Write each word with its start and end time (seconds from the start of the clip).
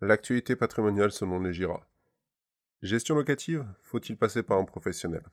L'actualité 0.00 0.54
patrimoniale 0.54 1.10
selon 1.10 1.40
les 1.40 1.52
GIRA. 1.52 1.84
Gestion 2.82 3.16
locative, 3.16 3.66
faut-il 3.82 4.16
passer 4.16 4.44
par 4.44 4.58
un 4.58 4.64
professionnel? 4.64 5.24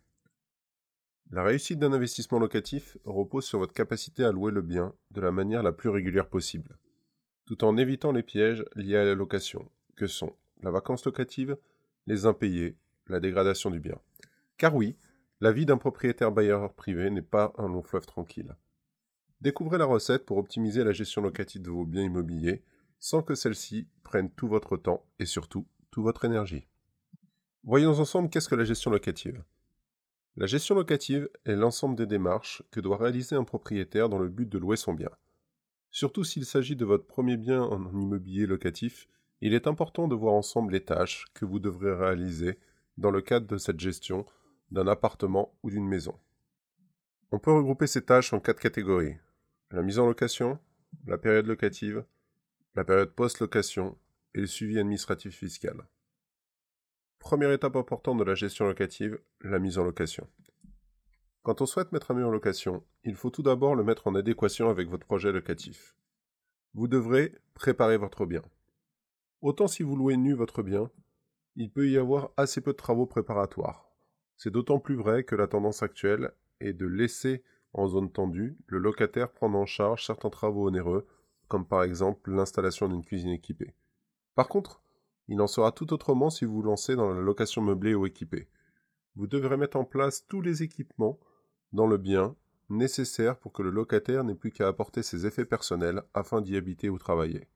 La 1.29 1.43
réussite 1.43 1.77
d'un 1.77 1.93
investissement 1.93 2.39
locatif 2.39 2.97
repose 3.05 3.45
sur 3.45 3.59
votre 3.59 3.75
capacité 3.75 4.23
à 4.23 4.31
louer 4.31 4.51
le 4.51 4.63
bien 4.63 4.95
de 5.11 5.21
la 5.21 5.31
manière 5.31 5.61
la 5.61 5.71
plus 5.71 5.89
régulière 5.89 6.27
possible, 6.27 6.79
tout 7.45 7.63
en 7.63 7.77
évitant 7.77 8.11
les 8.11 8.23
pièges 8.23 8.65
liés 8.75 8.97
à 8.97 9.05
la 9.05 9.13
location, 9.13 9.69
que 9.95 10.07
sont 10.07 10.35
la 10.63 10.71
vacance 10.71 11.05
locative, 11.05 11.57
les 12.07 12.25
impayés, 12.25 12.75
la 13.05 13.19
dégradation 13.19 13.69
du 13.69 13.79
bien. 13.79 13.99
Car 14.57 14.73
oui, 14.73 14.97
la 15.41 15.51
vie 15.51 15.67
d'un 15.67 15.77
propriétaire 15.77 16.31
bailleur 16.31 16.73
privé 16.73 17.11
n'est 17.11 17.21
pas 17.21 17.53
un 17.59 17.67
long 17.67 17.83
fleuve 17.83 18.07
tranquille. 18.07 18.55
Découvrez 19.41 19.77
la 19.77 19.85
recette 19.85 20.25
pour 20.25 20.37
optimiser 20.37 20.83
la 20.83 20.91
gestion 20.91 21.21
locative 21.21 21.61
de 21.61 21.69
vos 21.69 21.85
biens 21.85 22.01
immobiliers 22.01 22.63
sans 22.99 23.21
que 23.21 23.35
celle-ci 23.35 23.87
prenne 24.03 24.29
tout 24.31 24.47
votre 24.47 24.77
temps 24.77 25.05
et 25.19 25.25
surtout 25.25 25.67
toute 25.91 26.03
votre 26.03 26.25
énergie. 26.25 26.67
Voyons 27.63 27.99
ensemble 27.99 28.29
qu'est-ce 28.29 28.49
que 28.49 28.55
la 28.55 28.63
gestion 28.63 28.91
locative. 28.91 29.43
La 30.37 30.47
gestion 30.47 30.75
locative 30.75 31.29
est 31.45 31.55
l'ensemble 31.55 31.95
des 31.95 32.05
démarches 32.05 32.61
que 32.71 32.79
doit 32.79 32.97
réaliser 32.97 33.35
un 33.35 33.43
propriétaire 33.43 34.09
dans 34.09 34.19
le 34.19 34.29
but 34.29 34.47
de 34.49 34.57
louer 34.57 34.75
son 34.75 34.93
bien. 34.93 35.09
Surtout 35.91 36.25
s'il 36.25 36.45
s'agit 36.45 36.75
de 36.75 36.83
votre 36.83 37.07
premier 37.07 37.37
bien 37.37 37.61
en 37.61 37.89
immobilier 37.89 38.45
locatif, 38.45 39.07
il 39.39 39.53
est 39.53 39.67
important 39.67 40.07
de 40.07 40.15
voir 40.15 40.33
ensemble 40.33 40.73
les 40.73 40.83
tâches 40.83 41.25
que 41.33 41.45
vous 41.45 41.59
devrez 41.59 41.93
réaliser 41.93 42.59
dans 42.97 43.11
le 43.11 43.21
cadre 43.21 43.47
de 43.47 43.57
cette 43.57 43.79
gestion 43.79 44.25
d'un 44.71 44.87
appartement 44.87 45.53
ou 45.63 45.69
d'une 45.69 45.87
maison. 45.87 46.19
On 47.31 47.39
peut 47.39 47.53
regrouper 47.53 47.87
ces 47.87 48.03
tâches 48.03 48.33
en 48.33 48.39
quatre 48.39 48.59
catégories. 48.59 49.15
La 49.71 49.81
mise 49.81 49.99
en 49.99 50.05
location, 50.05 50.59
la 51.05 51.17
période 51.17 51.47
locative, 51.47 52.03
la 52.75 52.83
période 52.83 53.13
post-location 53.13 53.97
et 54.33 54.41
le 54.41 54.47
suivi 54.47 54.77
administratif 54.77 55.37
fiscal. 55.37 55.87
Première 57.19 57.51
étape 57.51 57.77
importante 57.77 58.19
de 58.19 58.23
la 58.23 58.35
gestion 58.35 58.65
locative, 58.65 59.19
la 59.41 59.59
mise 59.59 59.79
en 59.79 59.85
location. 59.85 60.27
Quand 61.41 61.61
on 61.61 61.65
souhaite 61.65 61.91
mettre 61.91 62.11
un 62.11 62.15
bien 62.15 62.27
en 62.27 62.31
location, 62.31 62.83
il 63.03 63.15
faut 63.15 63.29
tout 63.29 63.43
d'abord 63.43 63.75
le 63.75 63.83
mettre 63.83 64.07
en 64.07 64.15
adéquation 64.15 64.69
avec 64.69 64.89
votre 64.89 65.05
projet 65.05 65.31
locatif. 65.31 65.95
Vous 66.73 66.87
devrez 66.87 67.33
préparer 67.53 67.97
votre 67.97 68.25
bien. 68.25 68.41
Autant 69.41 69.67
si 69.67 69.83
vous 69.83 69.95
louez 69.95 70.17
nu 70.17 70.33
votre 70.33 70.61
bien, 70.61 70.91
il 71.55 71.71
peut 71.71 71.87
y 71.87 71.97
avoir 71.97 72.31
assez 72.35 72.59
peu 72.59 72.71
de 72.71 72.77
travaux 72.77 73.05
préparatoires. 73.05 73.89
C'est 74.35 74.51
d'autant 74.51 74.79
plus 74.79 74.95
vrai 74.95 75.23
que 75.23 75.35
la 75.35 75.47
tendance 75.47 75.81
actuelle 75.81 76.31
est 76.59 76.73
de 76.73 76.85
laisser 76.85 77.43
en 77.71 77.87
zone 77.87 78.11
tendue 78.11 78.57
le 78.67 78.79
locataire 78.79 79.31
prendre 79.31 79.57
en 79.57 79.65
charge 79.65 80.05
certains 80.05 80.29
travaux 80.29 80.67
onéreux 80.67 81.07
comme 81.47 81.65
par 81.65 81.83
exemple 81.83 82.31
l'installation 82.31 82.87
d'une 82.87 83.03
cuisine 83.03 83.31
équipée. 83.31 83.73
Par 84.35 84.47
contre, 84.47 84.81
il 85.27 85.41
en 85.41 85.47
sera 85.47 85.71
tout 85.71 85.93
autrement 85.93 86.29
si 86.29 86.45
vous 86.45 86.55
vous 86.55 86.61
lancez 86.61 86.95
dans 86.95 87.11
la 87.11 87.21
location 87.21 87.61
meublée 87.61 87.95
ou 87.95 88.05
équipée. 88.05 88.47
Vous 89.15 89.27
devrez 89.27 89.57
mettre 89.57 89.77
en 89.77 89.85
place 89.85 90.25
tous 90.27 90.41
les 90.41 90.61
équipements 90.61 91.19
dans 91.73 91.87
le 91.87 91.97
bien 91.97 92.35
nécessaires 92.69 93.37
pour 93.37 93.53
que 93.53 93.63
le 93.63 93.69
locataire 93.69 94.23
n'ait 94.23 94.35
plus 94.35 94.51
qu'à 94.51 94.67
apporter 94.67 95.03
ses 95.03 95.25
effets 95.25 95.45
personnels 95.45 96.03
afin 96.13 96.41
d'y 96.41 96.57
habiter 96.57 96.89
ou 96.89 96.97
travailler. 96.97 97.47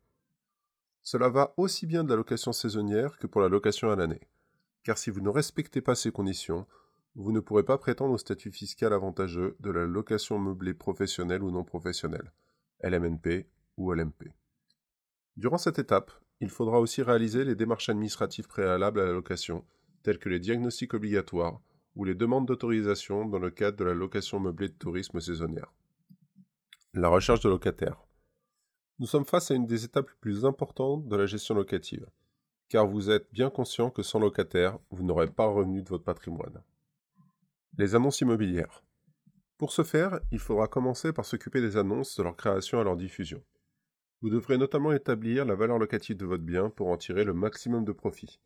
Cela 1.01 1.29
va 1.29 1.53
aussi 1.57 1.85
bien 1.85 2.03
de 2.03 2.09
la 2.09 2.15
location 2.15 2.51
saisonnière 2.51 3.17
que 3.17 3.27
pour 3.27 3.41
la 3.41 3.49
location 3.49 3.89
à 3.89 3.95
l'année, 3.95 4.21
car 4.83 4.97
si 4.97 5.09
vous 5.09 5.21
ne 5.21 5.29
respectez 5.29 5.81
pas 5.81 5.95
ces 5.95 6.11
conditions, 6.11 6.67
vous 7.15 7.31
ne 7.31 7.39
pourrez 7.39 7.63
pas 7.63 7.77
prétendre 7.77 8.13
au 8.13 8.17
statut 8.17 8.51
fiscal 8.51 8.93
avantageux 8.93 9.55
de 9.59 9.71
la 9.71 9.85
location 9.85 10.37
meublée 10.37 10.73
professionnelle 10.73 11.43
ou 11.43 11.51
non 11.51 11.63
professionnelle, 11.63 12.31
LMNP 12.83 13.47
ou 13.79 13.93
LMP. 13.93 14.31
Durant 15.37 15.57
cette 15.57 15.79
étape, 15.79 16.11
il 16.41 16.49
faudra 16.49 16.79
aussi 16.79 17.01
réaliser 17.01 17.43
les 17.43 17.55
démarches 17.55 17.89
administratives 17.89 18.47
préalables 18.47 18.99
à 18.99 19.05
la 19.05 19.13
location, 19.13 19.65
telles 20.03 20.19
que 20.19 20.29
les 20.29 20.39
diagnostics 20.39 20.93
obligatoires 20.93 21.59
ou 21.95 22.03
les 22.03 22.15
demandes 22.15 22.47
d'autorisation 22.47 23.25
dans 23.25 23.39
le 23.39 23.49
cadre 23.49 23.77
de 23.77 23.85
la 23.85 23.93
location 23.93 24.39
meublée 24.39 24.69
de 24.69 24.73
tourisme 24.73 25.19
saisonnière. 25.19 25.73
La 26.93 27.09
recherche 27.09 27.41
de 27.41 27.49
locataires. 27.49 28.05
Nous 28.99 29.07
sommes 29.07 29.25
face 29.25 29.49
à 29.51 29.55
une 29.55 29.65
des 29.65 29.85
étapes 29.85 30.09
les 30.09 30.19
plus 30.19 30.45
importantes 30.45 31.07
de 31.07 31.15
la 31.15 31.25
gestion 31.25 31.55
locative, 31.55 32.05
car 32.67 32.85
vous 32.85 33.09
êtes 33.09 33.31
bien 33.31 33.49
conscient 33.49 33.89
que 33.89 34.03
sans 34.03 34.19
locataire, 34.19 34.77
vous 34.91 35.03
n'aurez 35.03 35.27
pas 35.27 35.47
revenu 35.47 35.81
de 35.81 35.89
votre 35.89 36.03
patrimoine. 36.03 36.61
Les 37.77 37.95
annonces 37.95 38.21
immobilières. 38.21 38.83
Pour 39.57 39.71
ce 39.71 39.83
faire, 39.83 40.19
il 40.31 40.39
faudra 40.39 40.67
commencer 40.67 41.13
par 41.13 41.25
s'occuper 41.25 41.61
des 41.61 41.77
annonces 41.77 42.17
de 42.17 42.23
leur 42.23 42.35
création 42.35 42.79
à 42.79 42.83
leur 42.83 42.97
diffusion. 42.97 43.41
Vous 44.21 44.29
devrez 44.29 44.57
notamment 44.57 44.91
établir 44.91 45.45
la 45.45 45.55
valeur 45.55 45.79
locative 45.79 46.17
de 46.17 46.25
votre 46.25 46.43
bien 46.43 46.69
pour 46.69 46.87
en 46.87 46.97
tirer 46.97 47.23
le 47.23 47.33
maximum 47.33 47.85
de 47.85 47.93
profit. 47.93 48.39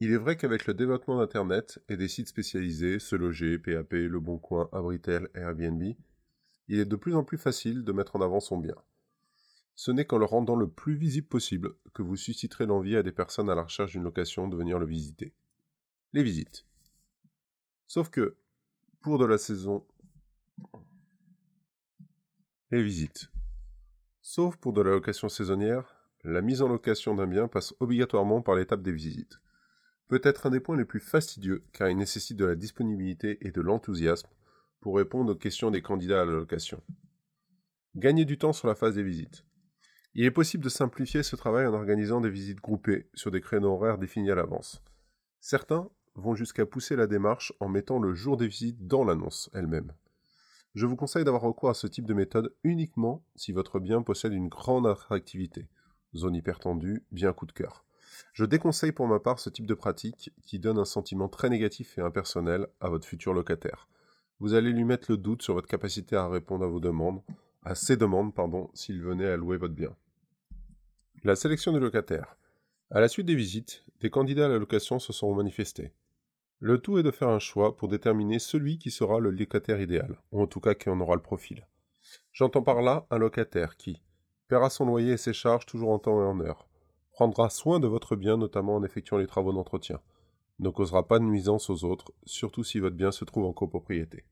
Il 0.00 0.12
est 0.12 0.16
vrai 0.16 0.36
qu'avec 0.36 0.66
le 0.66 0.74
développement 0.74 1.18
d'Internet 1.18 1.78
et 1.88 1.96
des 1.96 2.08
sites 2.08 2.28
spécialisés, 2.28 2.98
Se 2.98 3.14
Loger, 3.14 3.58
PAP, 3.58 3.92
Le 3.92 4.18
Bon 4.18 4.38
Coin, 4.38 4.68
Abritel, 4.72 5.28
Airbnb, 5.34 5.82
il 6.68 6.78
est 6.78 6.86
de 6.86 6.96
plus 6.96 7.14
en 7.14 7.22
plus 7.22 7.38
facile 7.38 7.84
de 7.84 7.92
mettre 7.92 8.16
en 8.16 8.20
avant 8.20 8.40
son 8.40 8.56
bien. 8.56 8.76
Ce 9.76 9.90
n'est 9.90 10.06
qu'en 10.06 10.18
le 10.18 10.24
rendant 10.24 10.56
le 10.56 10.68
plus 10.68 10.94
visible 10.94 11.28
possible 11.28 11.74
que 11.94 12.02
vous 12.02 12.16
susciterez 12.16 12.66
l'envie 12.66 12.96
à 12.96 13.02
des 13.02 13.12
personnes 13.12 13.48
à 13.48 13.54
la 13.54 13.62
recherche 13.62 13.92
d'une 13.92 14.02
location 14.02 14.48
de 14.48 14.56
venir 14.56 14.78
le 14.78 14.86
visiter. 14.86 15.34
Les 16.12 16.22
visites. 16.22 16.66
Sauf 17.86 18.10
que, 18.10 18.36
pour 19.00 19.18
de 19.18 19.24
la 19.24 19.38
saison... 19.38 19.86
Les 22.70 22.82
visites. 22.82 23.30
Sauf 24.22 24.56
pour 24.56 24.72
de 24.72 24.82
la 24.82 24.90
location 24.90 25.28
saisonnière, 25.28 25.96
la 26.24 26.42
mise 26.42 26.60
en 26.60 26.68
location 26.68 27.14
d'un 27.14 27.26
bien 27.26 27.48
passe 27.48 27.74
obligatoirement 27.80 28.42
par 28.42 28.54
l'étape 28.54 28.82
des 28.82 28.92
visites. 28.92 29.40
Peut-être 30.08 30.46
un 30.46 30.50
des 30.50 30.60
points 30.60 30.76
les 30.76 30.84
plus 30.84 31.00
fastidieux 31.00 31.64
car 31.72 31.88
il 31.88 31.96
nécessite 31.96 32.36
de 32.36 32.44
la 32.44 32.54
disponibilité 32.54 33.38
et 33.40 33.50
de 33.50 33.60
l'enthousiasme 33.60 34.28
pour 34.80 34.96
répondre 34.96 35.32
aux 35.32 35.36
questions 35.36 35.70
des 35.70 35.82
candidats 35.82 36.22
à 36.22 36.24
la 36.24 36.32
location. 36.32 36.82
Gagner 37.96 38.24
du 38.24 38.36
temps 38.36 38.52
sur 38.52 38.68
la 38.68 38.74
phase 38.74 38.94
des 38.94 39.02
visites. 39.02 39.44
Il 40.14 40.24
est 40.24 40.30
possible 40.30 40.64
de 40.64 40.68
simplifier 40.68 41.22
ce 41.22 41.36
travail 41.36 41.66
en 41.66 41.74
organisant 41.74 42.20
des 42.20 42.30
visites 42.30 42.60
groupées 42.60 43.08
sur 43.14 43.30
des 43.30 43.40
créneaux 43.40 43.72
horaires 43.72 43.98
définis 43.98 44.30
à 44.30 44.34
l'avance. 44.34 44.82
Certains 45.40 45.88
vont 46.14 46.34
jusqu'à 46.34 46.66
pousser 46.66 46.96
la 46.96 47.06
démarche 47.06 47.52
en 47.60 47.68
mettant 47.68 47.98
le 47.98 48.14
jour 48.14 48.36
des 48.36 48.48
visites 48.48 48.86
dans 48.86 49.04
l'annonce 49.04 49.48
elle-même. 49.54 49.92
Je 50.74 50.86
vous 50.86 50.96
conseille 50.96 51.24
d'avoir 51.24 51.42
recours 51.42 51.70
à 51.70 51.74
ce 51.74 51.88
type 51.88 52.06
de 52.06 52.14
méthode 52.14 52.54
uniquement 52.62 53.24
si 53.34 53.50
votre 53.50 53.80
bien 53.80 54.02
possède 54.02 54.32
une 54.32 54.48
grande 54.48 54.86
attractivité, 54.86 55.68
zone 56.14 56.36
hypertendue, 56.36 57.04
bien 57.10 57.32
coup 57.32 57.46
de 57.46 57.52
cœur. 57.52 57.84
Je 58.32 58.44
déconseille 58.44 58.92
pour 58.92 59.08
ma 59.08 59.18
part 59.18 59.40
ce 59.40 59.50
type 59.50 59.66
de 59.66 59.74
pratique 59.74 60.32
qui 60.42 60.60
donne 60.60 60.78
un 60.78 60.84
sentiment 60.84 61.28
très 61.28 61.48
négatif 61.48 61.98
et 61.98 62.02
impersonnel 62.02 62.68
à 62.80 62.88
votre 62.88 63.06
futur 63.06 63.32
locataire. 63.32 63.88
Vous 64.38 64.54
allez 64.54 64.70
lui 64.70 64.84
mettre 64.84 65.10
le 65.10 65.16
doute 65.16 65.42
sur 65.42 65.54
votre 65.54 65.68
capacité 65.68 66.14
à 66.14 66.28
répondre 66.28 66.64
à 66.64 66.68
vos 66.68 66.80
demandes, 66.80 67.22
à 67.64 67.74
ses 67.74 67.96
demandes, 67.96 68.34
pardon, 68.34 68.70
s'il 68.72 69.02
venait 69.02 69.26
à 69.26 69.36
louer 69.36 69.56
votre 69.56 69.74
bien. 69.74 69.94
La 71.24 71.36
sélection 71.36 71.72
des 71.72 71.80
locataires. 71.80 72.36
À 72.90 73.00
la 73.00 73.08
suite 73.08 73.26
des 73.26 73.34
visites, 73.34 73.84
des 74.00 74.10
candidats 74.10 74.46
à 74.46 74.48
la 74.48 74.58
location 74.58 74.98
se 74.98 75.12
sont 75.12 75.34
manifestés. 75.34 75.92
Le 76.62 76.78
tout 76.78 76.98
est 76.98 77.02
de 77.02 77.10
faire 77.10 77.30
un 77.30 77.38
choix 77.38 77.74
pour 77.74 77.88
déterminer 77.88 78.38
celui 78.38 78.76
qui 78.76 78.90
sera 78.90 79.18
le 79.18 79.30
locataire 79.30 79.80
idéal, 79.80 80.18
ou 80.30 80.42
en 80.42 80.46
tout 80.46 80.60
cas 80.60 80.74
qui 80.74 80.90
en 80.90 81.00
aura 81.00 81.14
le 81.14 81.22
profil. 81.22 81.66
J'entends 82.32 82.62
par 82.62 82.82
là 82.82 83.06
un 83.10 83.16
locataire 83.16 83.78
qui 83.78 84.02
paiera 84.46 84.68
son 84.68 84.84
loyer 84.84 85.12
et 85.12 85.16
ses 85.16 85.32
charges 85.32 85.64
toujours 85.64 85.90
en 85.90 85.98
temps 85.98 86.20
et 86.20 86.26
en 86.26 86.38
heure, 86.40 86.68
prendra 87.12 87.48
soin 87.48 87.80
de 87.80 87.86
votre 87.86 88.14
bien 88.14 88.36
notamment 88.36 88.76
en 88.76 88.84
effectuant 88.84 89.16
les 89.16 89.26
travaux 89.26 89.54
d'entretien, 89.54 90.00
ne 90.58 90.68
causera 90.68 91.08
pas 91.08 91.18
de 91.18 91.24
nuisance 91.24 91.70
aux 91.70 91.84
autres, 91.84 92.12
surtout 92.26 92.62
si 92.62 92.78
votre 92.78 92.96
bien 92.96 93.10
se 93.10 93.24
trouve 93.24 93.46
en 93.46 93.54
copropriété. 93.54 94.24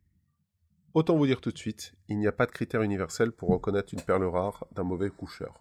Autant 0.92 1.16
vous 1.16 1.26
dire 1.26 1.40
tout 1.40 1.52
de 1.52 1.58
suite, 1.58 1.94
il 2.08 2.18
n'y 2.18 2.26
a 2.26 2.32
pas 2.32 2.44
de 2.44 2.50
critère 2.50 2.82
universel 2.82 3.32
pour 3.32 3.48
reconnaître 3.48 3.94
une 3.94 4.02
perle 4.02 4.24
rare 4.24 4.66
d'un 4.72 4.84
mauvais 4.84 5.08
coucheur. 5.08 5.60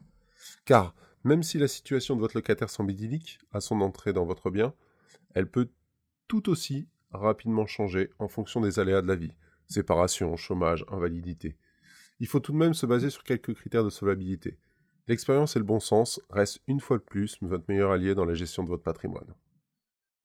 Car, 0.66 0.94
même 1.24 1.44
si 1.44 1.58
la 1.58 1.70
situation 1.70 2.16
de 2.16 2.22
votre 2.22 2.36
locataire 2.36 2.70
semble 2.70 2.92
idyllique 2.92 3.40
à 3.54 3.62
son 3.62 3.80
entrée 3.80 4.12
dans 4.12 4.26
votre 4.26 4.50
bien, 4.50 4.74
elle 5.34 5.50
peut 5.50 5.70
tout 6.28 6.50
aussi 6.50 6.88
rapidement 7.12 7.66
changer 7.66 8.10
en 8.20 8.28
fonction 8.28 8.62
des 8.62 8.80
aléas 8.80 9.02
de 9.02 9.08
la 9.08 9.16
vie, 9.16 9.34
séparation, 9.68 10.36
chômage, 10.36 10.86
invalidité. 10.90 11.58
Il 12.20 12.28
faut 12.28 12.40
tout 12.40 12.52
de 12.52 12.58
même 12.58 12.74
se 12.74 12.86
baser 12.86 13.10
sur 13.10 13.24
quelques 13.24 13.54
critères 13.54 13.84
de 13.84 13.90
solvabilité. 13.90 14.58
L'expérience 15.08 15.56
et 15.56 15.60
le 15.60 15.66
bon 15.66 15.80
sens 15.80 16.20
restent 16.30 16.62
une 16.68 16.80
fois 16.80 16.98
de 16.98 17.04
plus 17.04 17.38
votre 17.42 17.66
meilleur 17.70 17.92
allié 17.92 18.16
dans 18.16 18.26
la 18.26 18.34
gestion 18.34 18.64
de 18.64 18.70
votre 18.70 18.84
patrimoine. 18.84 19.34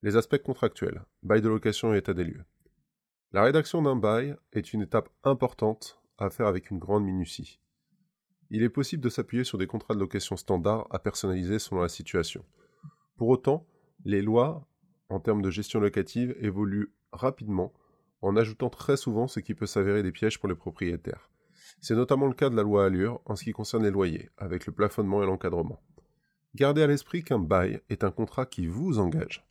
Les 0.02 0.16
aspects 0.16 0.42
contractuels, 0.42 1.04
bail 1.22 1.40
de 1.40 1.48
location 1.48 1.94
et 1.94 1.98
état 1.98 2.14
des 2.14 2.24
lieux. 2.24 2.44
La 3.30 3.44
rédaction 3.44 3.80
d'un 3.80 3.96
bail 3.96 4.36
est 4.52 4.72
une 4.72 4.82
étape 4.82 5.08
importante 5.22 6.00
à 6.18 6.30
faire 6.30 6.46
avec 6.46 6.70
une 6.70 6.78
grande 6.78 7.04
minutie. 7.04 7.60
Il 8.50 8.62
est 8.62 8.68
possible 8.68 9.02
de 9.02 9.08
s'appuyer 9.08 9.44
sur 9.44 9.56
des 9.56 9.66
contrats 9.66 9.94
de 9.94 10.00
location 10.00 10.36
standards 10.36 10.86
à 10.90 10.98
personnaliser 10.98 11.58
selon 11.58 11.80
la 11.80 11.88
situation. 11.88 12.44
Pour 13.16 13.28
autant, 13.28 13.66
les 14.04 14.20
lois 14.20 14.66
en 15.12 15.20
termes 15.20 15.42
de 15.42 15.50
gestion 15.50 15.78
locative 15.78 16.34
évolue 16.40 16.90
rapidement 17.12 17.72
en 18.22 18.36
ajoutant 18.36 18.70
très 18.70 18.96
souvent 18.96 19.28
ce 19.28 19.40
qui 19.40 19.54
peut 19.54 19.66
s'avérer 19.66 20.02
des 20.02 20.12
pièges 20.12 20.40
pour 20.40 20.48
les 20.48 20.54
propriétaires. 20.54 21.28
C'est 21.80 21.94
notamment 21.94 22.26
le 22.26 22.34
cas 22.34 22.48
de 22.48 22.56
la 22.56 22.62
loi 22.62 22.86
Allure 22.86 23.20
en 23.26 23.36
ce 23.36 23.44
qui 23.44 23.52
concerne 23.52 23.82
les 23.82 23.90
loyers, 23.90 24.30
avec 24.38 24.66
le 24.66 24.72
plafonnement 24.72 25.22
et 25.22 25.26
l'encadrement. 25.26 25.82
Gardez 26.54 26.82
à 26.82 26.86
l'esprit 26.86 27.24
qu'un 27.24 27.38
bail 27.38 27.80
est 27.90 28.04
un 28.04 28.10
contrat 28.10 28.46
qui 28.46 28.66
vous 28.66 28.98
engage. 28.98 29.44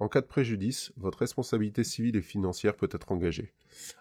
En 0.00 0.08
cas 0.08 0.20
de 0.20 0.26
préjudice, 0.26 0.92
votre 0.96 1.18
responsabilité 1.18 1.84
civile 1.84 2.16
et 2.16 2.22
financière 2.22 2.76
peut 2.76 2.88
être 2.90 3.12
engagée. 3.12 3.52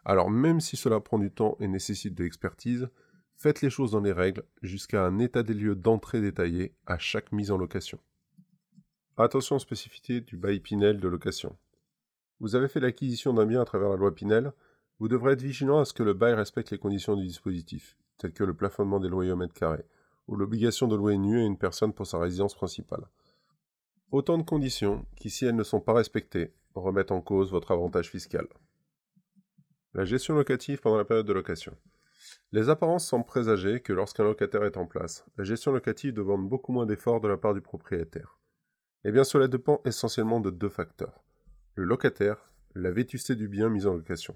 Alors 0.06 0.30
même 0.30 0.62
si 0.62 0.78
cela 0.78 1.00
prend 1.00 1.20
du 1.20 1.32
temps 1.32 1.58
et 1.60 1.68
nécessite 1.68 2.16
de 2.16 2.24
l'expertise, 2.24 2.90
faites 3.36 3.62
les 3.62 3.70
choses 3.70 3.92
dans 3.92 4.02
les 4.02 4.12
règles 4.12 4.44
jusqu'à 4.62 5.06
un 5.06 5.20
état 5.20 5.44
des 5.44 5.54
lieux 5.54 5.76
d'entrée 5.76 6.22
détaillé 6.22 6.74
à 6.86 6.98
chaque 6.98 7.32
mise 7.32 7.52
en 7.52 7.58
location. 7.58 8.00
Attention 9.20 9.56
aux 9.56 9.60
spécificités 9.60 10.22
du 10.22 10.38
bail 10.38 10.60
Pinel 10.60 11.00
de 11.00 11.08
location. 11.08 11.58
Vous 12.40 12.54
avez 12.54 12.68
fait 12.68 12.80
l'acquisition 12.80 13.34
d'un 13.34 13.48
bien 13.48 13.60
à 13.60 13.66
travers 13.66 13.90
la 13.90 13.96
loi 13.96 14.14
Pinel, 14.14 14.54
vous 15.00 15.08
devrez 15.08 15.34
être 15.34 15.42
vigilant 15.42 15.80
à 15.80 15.86
ce 15.86 15.94
que 15.94 16.04
le 16.04 16.14
bail 16.14 16.36
respecte 16.36 16.70
les 16.70 16.78
conditions 16.78 17.16
du 17.16 17.26
dispositif, 17.26 17.98
telles 18.20 18.32
que 18.32 18.44
le 18.44 18.54
plafonnement 18.54 19.00
des 19.00 19.10
loyers 19.10 19.32
au 19.32 19.36
mètre 19.36 19.56
carré, 19.56 19.84
ou 20.28 20.36
l'obligation 20.36 20.88
de 20.88 20.96
louer 20.96 21.18
nu 21.18 21.40
à 21.40 21.46
une 21.46 21.58
personne 21.58 21.94
pour 21.94 22.06
sa 22.06 22.20
résidence 22.20 22.54
principale. 22.54 23.08
Autant 24.12 24.38
de 24.38 24.44
conditions 24.44 25.04
qui, 25.16 25.32
si 25.32 25.46
elles 25.46 25.56
ne 25.56 25.64
sont 25.64 25.82
pas 25.82 25.94
respectées, 25.94 26.54
remettent 26.76 27.12
en 27.12 27.22
cause 27.22 27.50
votre 27.50 27.72
avantage 27.72 28.12
fiscal. 28.12 28.48
La 29.96 30.06
gestion 30.06 30.36
locative 30.36 30.80
pendant 30.80 30.98
la 30.98 31.06
période 31.06 31.26
de 31.26 31.34
location. 31.34 31.76
Les 32.52 32.70
apparences 32.70 33.08
semblent 33.08 33.26
présager 33.26 33.82
que 33.82 33.94
lorsqu'un 33.94 34.26
locataire 34.26 34.64
est 34.64 34.78
en 34.78 34.86
place, 34.86 35.26
la 35.38 35.44
gestion 35.44 35.72
locative 35.72 36.14
demande 36.14 36.48
beaucoup 36.48 36.72
moins 36.72 36.86
d'efforts 36.86 37.20
de 37.20 37.28
la 37.28 37.38
part 37.38 37.56
du 37.56 37.62
propriétaire. 37.62 38.37
Eh 39.08 39.12
bien 39.14 39.24
cela 39.24 39.48
dépend 39.48 39.80
essentiellement 39.86 40.42
de 40.42 40.50
deux 40.50 40.68
facteurs. 40.68 41.24
Le 41.76 41.86
locataire, 41.86 42.52
la 42.76 42.92
vétusté 42.92 43.38
du 43.38 43.48
bien 43.48 43.70
mis 43.70 43.86
en 43.86 43.94
location. 43.94 44.36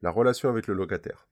La 0.00 0.10
relation 0.10 0.48
avec 0.48 0.66
le 0.66 0.74
locataire. 0.74 1.28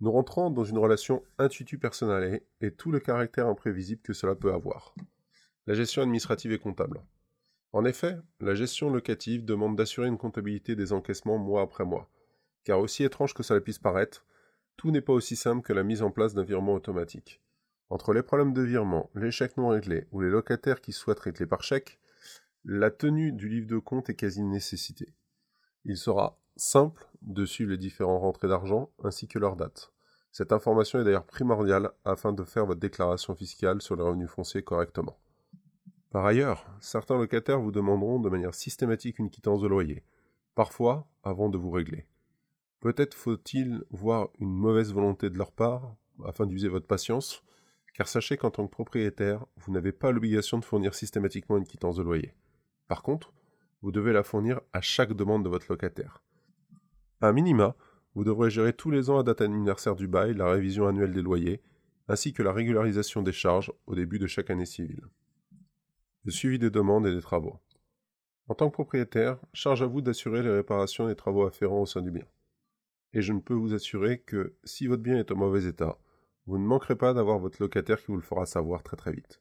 Nous 0.00 0.10
rentrons 0.10 0.48
dans 0.48 0.64
une 0.64 0.78
relation 0.78 1.22
intuitu 1.36 1.76
personnelle 1.76 2.40
et 2.62 2.70
tout 2.70 2.90
le 2.90 3.00
caractère 3.00 3.48
imprévisible 3.48 4.00
que 4.00 4.14
cela 4.14 4.34
peut 4.34 4.54
avoir. 4.54 4.94
La 5.66 5.74
gestion 5.74 6.00
administrative 6.00 6.52
et 6.52 6.58
comptable. 6.58 7.02
En 7.74 7.84
effet, 7.84 8.16
la 8.40 8.54
gestion 8.54 8.88
locative 8.88 9.44
demande 9.44 9.76
d'assurer 9.76 10.08
une 10.08 10.16
comptabilité 10.16 10.74
des 10.74 10.94
encaissements 10.94 11.36
mois 11.36 11.60
après 11.60 11.84
mois. 11.84 12.08
Car 12.64 12.80
aussi 12.80 13.04
étrange 13.04 13.34
que 13.34 13.42
cela 13.42 13.60
puisse 13.60 13.78
paraître, 13.78 14.24
tout 14.78 14.90
n'est 14.90 15.02
pas 15.02 15.12
aussi 15.12 15.36
simple 15.36 15.60
que 15.60 15.74
la 15.74 15.82
mise 15.82 16.00
en 16.00 16.10
place 16.10 16.32
d'un 16.32 16.44
virement 16.44 16.72
automatique. 16.72 17.42
Entre 17.90 18.12
les 18.12 18.22
problèmes 18.22 18.52
de 18.52 18.62
virement, 18.62 19.10
les 19.16 19.32
chèques 19.32 19.56
non 19.56 19.68
réglés 19.68 20.06
ou 20.12 20.20
les 20.20 20.30
locataires 20.30 20.80
qui 20.80 20.92
souhaitent 20.92 21.20
régler 21.20 21.46
par 21.46 21.64
chèque, 21.64 21.98
la 22.64 22.90
tenue 22.90 23.32
du 23.32 23.48
livre 23.48 23.66
de 23.66 23.78
compte 23.78 24.08
est 24.08 24.14
quasi 24.14 24.40
une 24.40 24.50
nécessité. 24.50 25.12
Il 25.84 25.96
sera 25.96 26.38
simple 26.56 27.08
de 27.22 27.44
suivre 27.44 27.72
les 27.72 27.78
différents 27.78 28.20
rentrées 28.20 28.48
d'argent 28.48 28.90
ainsi 29.02 29.26
que 29.26 29.38
leur 29.38 29.56
date. 29.56 29.92
Cette 30.30 30.52
information 30.52 31.00
est 31.00 31.04
d'ailleurs 31.04 31.26
primordiale 31.26 31.90
afin 32.04 32.32
de 32.32 32.44
faire 32.44 32.64
votre 32.64 32.78
déclaration 32.78 33.34
fiscale 33.34 33.82
sur 33.82 33.96
les 33.96 34.02
revenus 34.02 34.30
fonciers 34.30 34.62
correctement. 34.62 35.18
Par 36.10 36.24
ailleurs, 36.24 36.66
certains 36.80 37.18
locataires 37.18 37.60
vous 37.60 37.72
demanderont 37.72 38.20
de 38.20 38.28
manière 38.28 38.54
systématique 38.54 39.18
une 39.18 39.30
quittance 39.30 39.60
de 39.60 39.66
loyer, 39.66 40.04
parfois 40.54 41.08
avant 41.24 41.48
de 41.48 41.58
vous 41.58 41.70
régler. 41.70 42.06
Peut-être 42.78 43.14
faut-il 43.14 43.82
voir 43.90 44.28
une 44.38 44.52
mauvaise 44.52 44.92
volonté 44.92 45.28
de 45.28 45.38
leur 45.38 45.50
part 45.50 45.96
afin 46.24 46.46
d'user 46.46 46.68
votre 46.68 46.86
patience, 46.86 47.42
car 48.00 48.08
sachez 48.08 48.38
qu'en 48.38 48.50
tant 48.50 48.66
que 48.66 48.72
propriétaire, 48.72 49.44
vous 49.58 49.70
n'avez 49.72 49.92
pas 49.92 50.10
l'obligation 50.10 50.56
de 50.56 50.64
fournir 50.64 50.94
systématiquement 50.94 51.58
une 51.58 51.66
quittance 51.66 51.96
de 51.96 52.02
loyer. 52.02 52.32
Par 52.88 53.02
contre, 53.02 53.30
vous 53.82 53.92
devez 53.92 54.14
la 54.14 54.22
fournir 54.22 54.62
à 54.72 54.80
chaque 54.80 55.12
demande 55.12 55.44
de 55.44 55.50
votre 55.50 55.66
locataire. 55.68 56.22
À 57.20 57.30
minima, 57.30 57.76
vous 58.14 58.24
devrez 58.24 58.48
gérer 58.48 58.72
tous 58.72 58.90
les 58.90 59.10
ans 59.10 59.18
à 59.18 59.22
date 59.22 59.42
anniversaire 59.42 59.96
du 59.96 60.08
bail 60.08 60.32
la 60.32 60.50
révision 60.50 60.88
annuelle 60.88 61.12
des 61.12 61.20
loyers, 61.20 61.60
ainsi 62.08 62.32
que 62.32 62.42
la 62.42 62.54
régularisation 62.54 63.20
des 63.20 63.32
charges 63.32 63.70
au 63.86 63.94
début 63.94 64.18
de 64.18 64.26
chaque 64.26 64.48
année 64.48 64.64
civile. 64.64 65.04
Le 66.24 66.30
suivi 66.30 66.58
des 66.58 66.70
demandes 66.70 67.06
et 67.06 67.14
des 67.14 67.20
travaux. 67.20 67.58
En 68.48 68.54
tant 68.54 68.70
que 68.70 68.74
propriétaire, 68.76 69.36
charge 69.52 69.82
à 69.82 69.86
vous 69.86 70.00
d'assurer 70.00 70.42
les 70.42 70.48
réparations 70.48 71.10
et 71.10 71.16
travaux 71.16 71.44
afférents 71.44 71.82
au 71.82 71.86
sein 71.86 72.00
du 72.00 72.10
bien. 72.10 72.24
Et 73.12 73.20
je 73.20 73.34
ne 73.34 73.40
peux 73.40 73.52
vous 73.52 73.74
assurer 73.74 74.20
que 74.20 74.56
si 74.64 74.86
votre 74.86 75.02
bien 75.02 75.18
est 75.18 75.30
en 75.30 75.36
mauvais 75.36 75.66
état, 75.66 75.98
vous 76.50 76.58
ne 76.58 76.66
manquerez 76.66 76.96
pas 76.96 77.14
d'avoir 77.14 77.38
votre 77.38 77.62
locataire 77.62 78.00
qui 78.00 78.08
vous 78.08 78.16
le 78.16 78.22
fera 78.22 78.44
savoir 78.44 78.82
très 78.82 78.96
très 78.96 79.12
vite. 79.12 79.40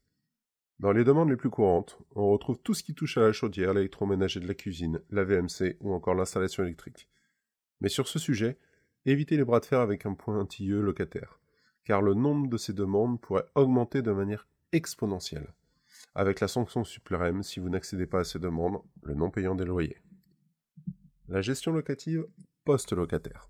Dans 0.78 0.92
les 0.92 1.04
demandes 1.04 1.32
les 1.32 1.38
plus 1.38 1.50
courantes, 1.50 1.98
on 2.14 2.30
retrouve 2.30 2.60
tout 2.60 2.76
ce 2.76 2.84
qui 2.84 2.94
touche 2.94 3.18
à 3.18 3.22
la 3.22 3.32
chaudière, 3.32 3.74
l'électroménager 3.74 4.40
de 4.40 4.48
la 4.48 4.54
cuisine, 4.54 5.02
la 5.10 5.24
VMC 5.24 5.78
ou 5.80 5.92
encore 5.92 6.14
l'installation 6.14 6.64
électrique. 6.64 7.10
Mais 7.82 7.90
sur 7.90 8.08
ce 8.08 8.20
sujet, 8.20 8.60
évitez 9.08 9.38
les 9.38 9.44
bras 9.44 9.60
de 9.60 9.66
fer 9.66 9.80
avec 9.80 10.06
un 10.06 10.14
pointilleux 10.14 10.82
locataire, 10.82 11.40
car 11.84 12.04
le 12.04 12.14
nombre 12.14 12.48
de 12.48 12.58
ces 12.58 12.74
demandes 12.74 13.20
pourrait 13.20 13.48
augmenter 13.56 14.04
de 14.04 14.12
manière 14.12 14.48
exponentielle, 14.72 15.56
avec 16.14 16.40
la 16.40 16.48
sanction 16.48 16.84
suprême 16.84 17.42
si 17.42 17.60
vous 17.60 17.70
n'accédez 17.70 18.06
pas 18.06 18.20
à 18.20 18.24
ces 18.24 18.38
demandes, 18.38 18.84
le 19.02 19.16
non 19.16 19.32
payant 19.32 19.56
des 19.56 19.66
loyers. 19.66 19.98
La 21.28 21.42
gestion 21.42 21.72
locative 21.72 22.28
post-locataire. 22.66 23.50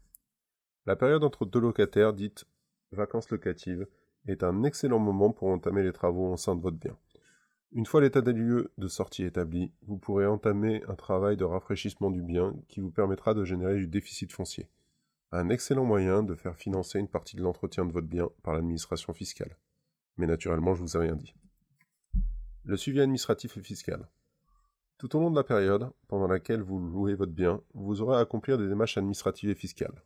La 0.86 0.96
période 0.96 1.26
entre 1.26 1.46
deux 1.46 1.60
locataires, 1.60 2.14
dite 2.14 2.46
vacances 2.92 3.30
locatives, 3.30 3.88
est 4.28 4.44
un 4.44 4.64
excellent 4.64 5.00
moment 5.00 5.32
pour 5.32 5.50
entamer 5.50 5.84
les 5.84 5.94
travaux 5.94 6.32
au 6.34 6.38
sein 6.38 6.56
de 6.56 6.62
votre 6.62 6.78
bien. 6.78 6.98
Une 7.72 7.86
fois 7.86 8.02
l'état 8.02 8.22
des 8.22 8.34
lieux 8.34 8.72
de 8.80 8.88
sortie 8.88 9.24
établi, 9.24 9.72
vous 9.84 9.98
pourrez 9.98 10.26
entamer 10.26 10.84
un 10.88 10.96
travail 10.96 11.38
de 11.38 11.44
rafraîchissement 11.44 12.10
du 12.10 12.24
bien 12.24 12.56
qui 12.68 12.80
vous 12.80 12.90
permettra 12.90 13.36
de 13.36 13.46
générer 13.46 13.76
du 13.76 13.88
déficit 13.88 14.32
foncier. 14.32 14.68
Un 15.32 15.50
excellent 15.50 15.86
moyen 15.86 16.24
de 16.24 16.34
faire 16.34 16.56
financer 16.56 16.98
une 16.98 17.08
partie 17.08 17.36
de 17.36 17.44
l'entretien 17.44 17.86
de 17.86 17.92
votre 17.92 18.08
bien 18.08 18.30
par 18.42 18.56
l'administration 18.56 19.14
fiscale. 19.14 19.56
Mais 20.18 20.26
naturellement, 20.26 20.74
je 20.74 20.82
vous 20.82 20.98
ai 20.98 21.02
rien 21.02 21.16
dit. 21.16 21.36
Le 22.66 22.76
suivi 22.76 23.02
administratif 23.02 23.56
et 23.58 23.62
fiscal. 23.62 24.08
Tout 24.98 25.16
au 25.16 25.20
long 25.20 25.30
de 25.30 25.36
la 25.36 25.44
période 25.44 25.92
pendant 26.08 26.28
laquelle 26.28 26.62
vous 26.62 26.80
louez 26.80 27.14
votre 27.14 27.32
bien, 27.32 27.62
vous 27.76 28.02
aurez 28.02 28.18
à 28.18 28.20
accomplir 28.20 28.58
des 28.58 28.68
démarches 28.68 28.98
administratives 28.98 29.52
et 29.52 29.56
fiscales. 29.56 30.04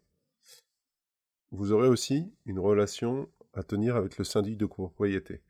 Vous 1.55 1.71
aurez 1.71 1.87
aussi 1.87 2.33
une 2.47 2.57
relation 2.57 3.29
à 3.53 3.61
tenir 3.61 3.95
avec 3.95 4.17
le 4.17 4.23
syndic 4.23 4.57
de 4.57 4.65
propriété, 4.65 5.43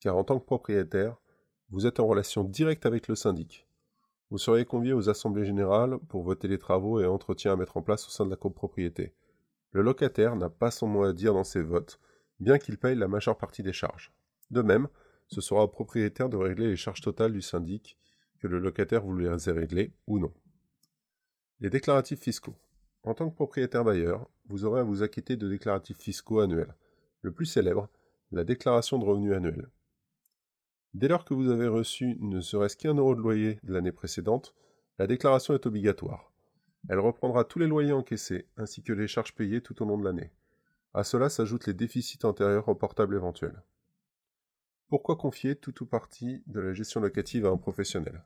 car 0.00 0.16
en 0.16 0.24
tant 0.24 0.40
que 0.40 0.44
propriétaire, 0.44 1.16
vous 1.70 1.86
êtes 1.86 2.00
en 2.00 2.08
relation 2.08 2.42
directe 2.42 2.86
avec 2.86 3.06
le 3.06 3.14
syndic. 3.14 3.64
Vous 4.30 4.38
serez 4.38 4.64
convié 4.64 4.92
aux 4.92 5.08
assemblées 5.08 5.44
générales 5.44 6.00
pour 6.08 6.24
voter 6.24 6.48
les 6.48 6.58
travaux 6.58 7.00
et 7.00 7.06
entretiens 7.06 7.52
à 7.52 7.56
mettre 7.56 7.76
en 7.76 7.82
place 7.82 8.04
au 8.08 8.10
sein 8.10 8.24
de 8.24 8.30
la 8.30 8.36
copropriété. 8.36 9.14
Le 9.70 9.82
locataire 9.82 10.34
n'a 10.34 10.50
pas 10.50 10.72
son 10.72 10.88
mot 10.88 11.04
à 11.04 11.12
dire 11.12 11.34
dans 11.34 11.44
ces 11.44 11.62
votes, 11.62 12.00
bien 12.40 12.58
qu'il 12.58 12.76
paye 12.76 12.96
la 12.96 13.06
majeure 13.06 13.38
partie 13.38 13.62
des 13.62 13.72
charges. 13.72 14.12
De 14.50 14.60
même, 14.60 14.88
ce 15.28 15.40
sera 15.40 15.62
au 15.62 15.68
propriétaire 15.68 16.28
de 16.28 16.36
régler 16.36 16.66
les 16.66 16.76
charges 16.76 17.00
totales 17.00 17.32
du 17.32 17.42
syndic, 17.42 17.96
que 18.40 18.48
le 18.48 18.58
locataire 18.58 19.04
vous 19.04 19.16
les 19.16 19.48
ait 19.48 19.52
réglées 19.52 19.92
ou 20.08 20.18
non. 20.18 20.34
Les 21.60 21.70
déclaratifs 21.70 22.22
fiscaux. 22.22 22.56
En 23.04 23.12
tant 23.12 23.28
que 23.28 23.34
propriétaire 23.34 23.84
bailleur, 23.84 24.28
vous 24.46 24.64
aurez 24.64 24.80
à 24.80 24.84
vous 24.84 25.02
acquitter 25.02 25.36
de 25.36 25.48
déclaratifs 25.48 25.98
fiscaux 25.98 26.40
annuels. 26.40 26.74
Le 27.20 27.32
plus 27.32 27.46
célèbre, 27.46 27.90
la 28.32 28.44
déclaration 28.44 28.98
de 28.98 29.04
revenus 29.04 29.34
annuel. 29.34 29.68
Dès 30.94 31.08
lors 31.08 31.24
que 31.24 31.34
vous 31.34 31.50
avez 31.50 31.66
reçu 31.66 32.16
ne 32.20 32.40
serait-ce 32.40 32.76
qu'un 32.76 32.94
euro 32.94 33.14
de 33.14 33.20
loyer 33.20 33.58
de 33.62 33.74
l'année 33.74 33.92
précédente, 33.92 34.54
la 34.98 35.06
déclaration 35.06 35.52
est 35.52 35.66
obligatoire. 35.66 36.32
Elle 36.88 36.98
reprendra 36.98 37.44
tous 37.44 37.58
les 37.58 37.66
loyers 37.66 37.92
encaissés, 37.92 38.48
ainsi 38.56 38.82
que 38.82 38.92
les 38.92 39.08
charges 39.08 39.34
payées 39.34 39.60
tout 39.60 39.82
au 39.82 39.86
long 39.86 39.98
de 39.98 40.04
l'année. 40.04 40.32
À 40.94 41.04
cela 41.04 41.28
s'ajoutent 41.28 41.66
les 41.66 41.74
déficits 41.74 42.24
antérieurs 42.24 42.66
reportables 42.66 43.16
éventuels. 43.16 43.62
Pourquoi 44.88 45.16
confier 45.16 45.56
tout 45.56 45.82
ou 45.82 45.86
partie 45.86 46.42
de 46.46 46.60
la 46.60 46.72
gestion 46.72 47.00
locative 47.00 47.46
à 47.46 47.50
un 47.50 47.56
professionnel? 47.56 48.22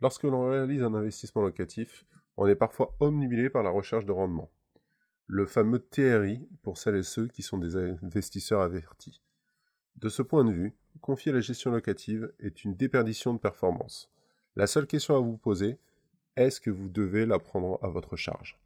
Lorsque 0.00 0.24
l'on 0.24 0.48
réalise 0.48 0.82
un 0.82 0.94
investissement 0.94 1.42
locatif, 1.42 2.06
on 2.40 2.46
est 2.46 2.56
parfois 2.56 2.96
omnibilé 3.00 3.50
par 3.50 3.62
la 3.62 3.68
recherche 3.68 4.06
de 4.06 4.12
rendement. 4.12 4.50
Le 5.26 5.44
fameux 5.44 5.78
TRI 5.78 6.48
pour 6.62 6.78
celles 6.78 6.96
et 6.96 7.02
ceux 7.02 7.28
qui 7.28 7.42
sont 7.42 7.58
des 7.58 7.76
investisseurs 7.76 8.62
avertis. 8.62 9.20
De 9.96 10.08
ce 10.08 10.22
point 10.22 10.46
de 10.46 10.50
vue, 10.50 10.74
confier 11.02 11.32
la 11.32 11.42
gestion 11.42 11.70
locative 11.70 12.32
est 12.40 12.64
une 12.64 12.74
déperdition 12.74 13.34
de 13.34 13.38
performance. 13.38 14.10
La 14.56 14.66
seule 14.66 14.86
question 14.86 15.14
à 15.14 15.20
vous 15.20 15.36
poser, 15.36 15.78
est-ce 16.36 16.62
que 16.62 16.70
vous 16.70 16.88
devez 16.88 17.26
la 17.26 17.38
prendre 17.38 17.78
à 17.82 17.88
votre 17.88 18.16
charge? 18.16 18.58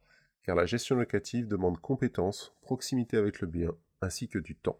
Car 0.43 0.55
la 0.55 0.65
gestion 0.65 0.95
locative 0.95 1.49
demande 1.49 1.77
compétence, 1.81 2.53
proximité 2.61 3.17
avec 3.17 3.41
le 3.41 3.47
bien, 3.47 3.75
ainsi 3.99 4.29
que 4.29 4.39
du 4.39 4.55
temps. 4.55 4.79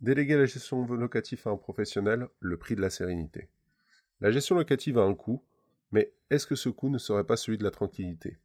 Déléguer 0.00 0.36
la 0.36 0.46
gestion 0.46 0.86
locative 0.86 1.42
à 1.46 1.50
un 1.50 1.58
professionnel, 1.58 2.26
le 2.40 2.56
prix 2.56 2.74
de 2.74 2.80
la 2.80 2.88
sérénité. 2.88 3.50
La 4.22 4.30
gestion 4.30 4.56
locative 4.56 4.98
a 4.98 5.02
un 5.02 5.14
coût, 5.14 5.42
mais 5.92 6.12
est-ce 6.30 6.46
que 6.46 6.54
ce 6.56 6.68
coût 6.68 6.88
ne 6.88 6.98
serait 6.98 7.24
pas 7.24 7.36
celui 7.36 7.58
de 7.58 7.64
la 7.64 7.70
tranquillité? 7.70 8.38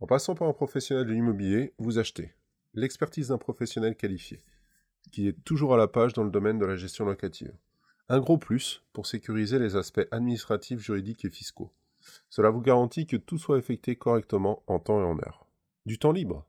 En 0.00 0.06
passant 0.06 0.34
par 0.34 0.48
un 0.48 0.52
professionnel 0.52 1.06
de 1.06 1.12
l'immobilier, 1.12 1.74
vous 1.78 1.98
achetez 1.98 2.32
l'expertise 2.74 3.28
d'un 3.28 3.38
professionnel 3.38 3.96
qualifié, 3.96 4.40
qui 5.10 5.28
est 5.28 5.44
toujours 5.44 5.74
à 5.74 5.76
la 5.76 5.88
page 5.88 6.12
dans 6.12 6.24
le 6.24 6.30
domaine 6.30 6.58
de 6.58 6.66
la 6.66 6.76
gestion 6.76 7.04
locative. 7.04 7.54
Un 8.08 8.20
gros 8.20 8.38
plus 8.38 8.82
pour 8.92 9.06
sécuriser 9.06 9.58
les 9.58 9.76
aspects 9.76 10.06
administratifs, 10.10 10.80
juridiques 10.80 11.24
et 11.24 11.30
fiscaux. 11.30 11.72
Cela 12.30 12.50
vous 12.50 12.60
garantit 12.60 13.06
que 13.06 13.16
tout 13.16 13.38
soit 13.38 13.58
effectué 13.58 13.96
correctement 13.96 14.62
en 14.66 14.78
temps 14.78 15.00
et 15.00 15.04
en 15.04 15.18
heure. 15.18 15.46
Du 15.84 15.98
temps 15.98 16.12
libre. 16.12 16.46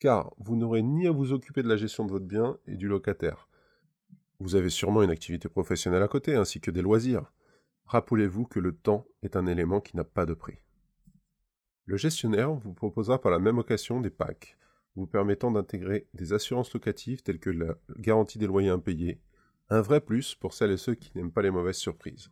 Car 0.00 0.34
vous 0.38 0.56
n'aurez 0.56 0.82
ni 0.82 1.06
à 1.06 1.12
vous 1.12 1.32
occuper 1.32 1.62
de 1.62 1.68
la 1.68 1.76
gestion 1.76 2.04
de 2.04 2.10
votre 2.10 2.26
bien 2.26 2.58
et 2.66 2.76
du 2.76 2.88
locataire, 2.88 3.48
Vous 4.38 4.54
avez 4.54 4.68
sûrement 4.68 5.02
une 5.02 5.10
activité 5.10 5.48
professionnelle 5.48 6.02
à 6.02 6.08
côté, 6.08 6.34
ainsi 6.34 6.60
que 6.60 6.70
des 6.70 6.82
loisirs. 6.82 7.32
Rappelez-vous 7.86 8.46
que 8.46 8.58
le 8.58 8.72
temps 8.72 9.06
est 9.22 9.36
un 9.36 9.46
élément 9.46 9.80
qui 9.80 9.96
n'a 9.96 10.04
pas 10.04 10.26
de 10.26 10.34
prix. 10.34 10.58
Le 11.84 11.96
gestionnaire 11.96 12.52
vous 12.52 12.74
proposera 12.74 13.20
par 13.20 13.30
la 13.30 13.38
même 13.38 13.58
occasion 13.58 14.00
des 14.00 14.10
packs, 14.10 14.58
vous 14.96 15.06
permettant 15.06 15.52
d'intégrer 15.52 16.08
des 16.12 16.32
assurances 16.32 16.74
locatives 16.74 17.22
telles 17.22 17.38
que 17.38 17.50
la 17.50 17.76
garantie 17.98 18.38
des 18.38 18.48
loyers 18.48 18.70
impayés, 18.70 19.20
un 19.68 19.82
vrai 19.82 20.00
plus 20.00 20.34
pour 20.34 20.52
celles 20.52 20.72
et 20.72 20.76
ceux 20.76 20.94
qui 20.94 21.12
n'aiment 21.14 21.30
pas 21.30 21.42
les 21.42 21.50
mauvaises 21.52 21.76
surprises. 21.76 22.30